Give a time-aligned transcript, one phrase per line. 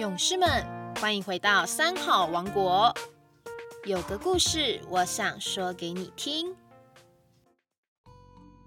[0.00, 0.48] 勇士们，
[0.98, 2.90] 欢迎回到三好王国。
[3.84, 6.56] 有个故事，我想说给你听。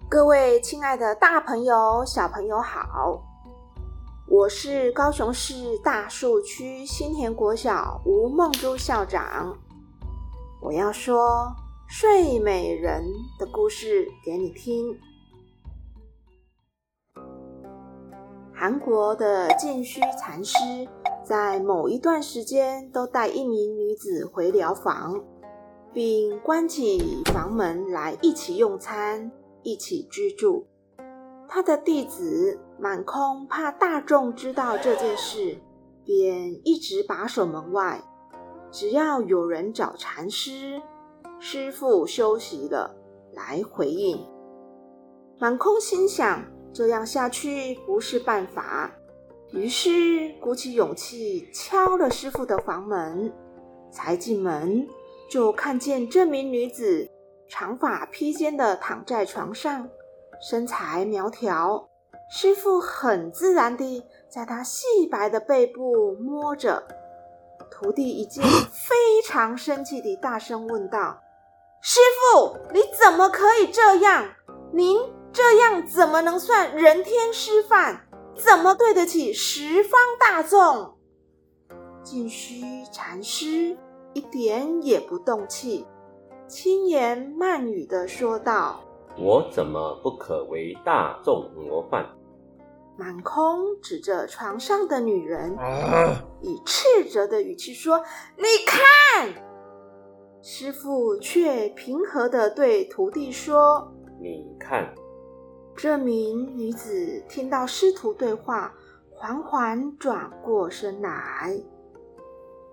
[0.07, 3.19] 各位亲爱的大朋友、小朋友好，
[4.27, 9.57] 我是高雄市大树区新田国小吴梦珠校长。
[10.61, 11.51] 我要说
[11.87, 13.03] 睡美人
[13.39, 14.95] 的故事给你听。
[18.53, 20.57] 韩国的净虚禅师
[21.23, 25.23] 在某一段时间都带一名女子回疗房，
[25.93, 30.67] 并关起房门来一起用餐、一起居住。
[31.47, 35.57] 他的弟子满空怕大众知道这件事，
[36.03, 38.03] 便一直把守门外。
[38.71, 40.81] 只要有人找禅师，
[41.39, 42.95] 师傅休息了
[43.33, 44.19] 来回应。
[45.39, 46.43] 满空心想。
[46.75, 48.91] 这样下去不是办法，
[49.53, 49.89] 于是
[50.41, 53.31] 鼓起勇气敲了师傅的房门。
[53.91, 54.87] 才进门，
[55.29, 57.07] 就看见这名女子
[57.47, 59.87] 长发披肩的躺在床上，
[60.41, 61.87] 身材苗条。
[62.31, 66.83] 师傅很自然地在她细白的背部摸着。
[67.69, 71.21] 徒弟一见， 非常生气地大声问道
[71.79, 71.99] ：“师
[72.33, 74.25] 傅，你怎么可以这样？
[74.71, 74.97] 您？”
[75.31, 78.07] 这样怎么能算人天师范？
[78.35, 80.95] 怎么对得起十方大众？
[82.03, 83.77] 净虚禅师
[84.13, 85.85] 一点也不动气，
[86.47, 88.83] 轻言慢语的说道
[89.17, 92.05] ：“我怎么不可为大众模范？”
[92.97, 95.57] 满空指着床上的女人，
[96.41, 98.03] 以斥责的语气说
[98.37, 99.33] ：“你看！”
[100.43, 103.91] 师傅却平和的对徒弟说
[104.21, 104.93] ：“你看。”
[105.75, 108.73] 这名女子听到师徒对话，
[109.11, 111.61] 缓缓转过身来。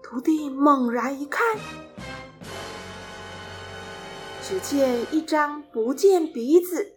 [0.03, 1.59] 徒弟猛然一看，
[4.43, 6.95] 只见一张不见鼻子、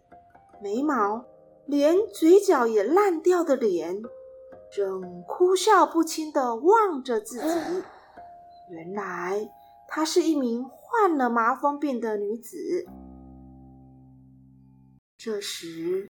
[0.62, 1.26] 眉毛，
[1.66, 4.02] 连嘴角也烂掉的脸，
[4.76, 7.84] 正哭笑不清的望着自己。
[8.70, 9.50] 原来，
[9.88, 12.86] 她是一名患了麻风病的女子。
[15.26, 16.10] 这时，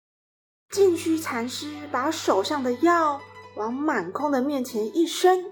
[0.70, 3.20] 净虚禅师把手上的药
[3.58, 5.52] 往满空的面前一伸，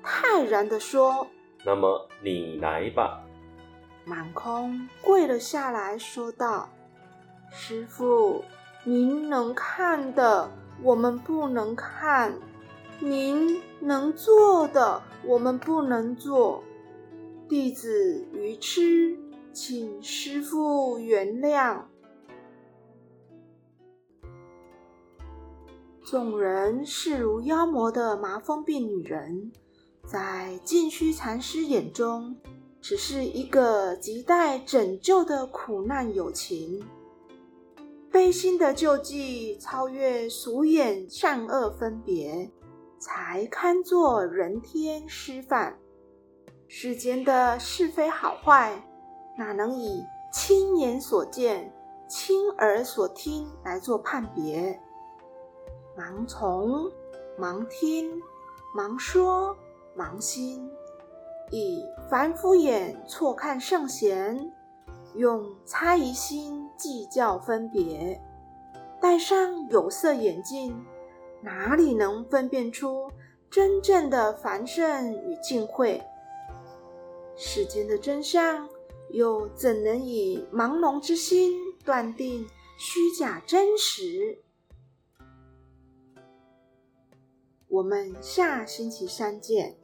[0.00, 1.26] 泰然地说
[1.66, 3.24] ：“那么你来吧。”
[4.06, 6.70] 满空跪了下来说道
[7.50, 8.44] ：“师傅，
[8.84, 10.48] 您能看的，
[10.80, 12.30] 我们不能看；
[13.00, 16.62] 您能做的，我们不能做。
[17.48, 19.18] 弟子愚痴，
[19.52, 21.82] 请师傅原谅。”
[26.10, 29.52] 众人视如妖魔的麻风病女人，
[30.04, 32.34] 在净虚禅师眼中，
[32.80, 36.84] 只是一个亟待拯救的苦难友情。
[38.10, 42.50] 悲心的救济超越俗眼善恶分别，
[42.98, 45.78] 才堪作人天师范。
[46.66, 48.84] 世间的是非好坏，
[49.38, 51.72] 哪能以亲眼所见、
[52.08, 54.76] 亲耳所听来做判别？
[55.96, 56.90] 盲从、
[57.38, 58.20] 盲听、
[58.76, 59.56] 盲说、
[59.96, 60.70] 盲心，
[61.50, 64.52] 以凡夫眼错看圣贤，
[65.14, 68.20] 用猜疑心计较分别，
[69.00, 70.80] 戴上有色眼镜，
[71.42, 73.10] 哪里能分辨出
[73.50, 76.00] 真正的凡圣与净慧？
[77.36, 78.68] 世间的真相，
[79.10, 82.46] 又怎能以盲聋之心断定
[82.78, 84.38] 虚假真实？
[87.80, 89.79] 我们下星期三见。